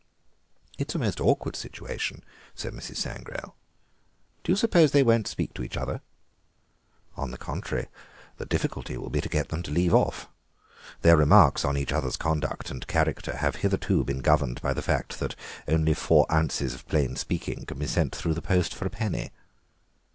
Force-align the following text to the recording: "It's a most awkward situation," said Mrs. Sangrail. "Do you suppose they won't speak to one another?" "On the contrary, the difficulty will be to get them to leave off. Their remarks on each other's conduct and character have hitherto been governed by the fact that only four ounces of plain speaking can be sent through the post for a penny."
"It's 0.79 0.95
a 0.95 0.97
most 0.97 1.21
awkward 1.21 1.55
situation," 1.55 2.23
said 2.55 2.73
Mrs. 2.73 2.95
Sangrail. 2.95 3.53
"Do 4.43 4.51
you 4.51 4.55
suppose 4.55 4.89
they 4.89 5.03
won't 5.03 5.27
speak 5.27 5.53
to 5.53 5.61
one 5.61 5.69
another?" 5.71 6.01
"On 7.15 7.29
the 7.29 7.37
contrary, 7.37 7.85
the 8.37 8.47
difficulty 8.47 8.97
will 8.97 9.11
be 9.11 9.21
to 9.21 9.29
get 9.29 9.49
them 9.49 9.61
to 9.61 9.69
leave 9.69 9.93
off. 9.93 10.27
Their 11.03 11.17
remarks 11.17 11.63
on 11.63 11.77
each 11.77 11.93
other's 11.93 12.17
conduct 12.17 12.71
and 12.71 12.87
character 12.87 13.35
have 13.37 13.57
hitherto 13.57 14.03
been 14.03 14.21
governed 14.21 14.59
by 14.59 14.73
the 14.73 14.81
fact 14.81 15.19
that 15.19 15.35
only 15.67 15.93
four 15.93 16.25
ounces 16.33 16.73
of 16.73 16.87
plain 16.87 17.15
speaking 17.15 17.67
can 17.67 17.77
be 17.77 17.85
sent 17.85 18.15
through 18.15 18.33
the 18.33 18.41
post 18.41 18.73
for 18.73 18.87
a 18.87 18.89
penny." 18.89 19.31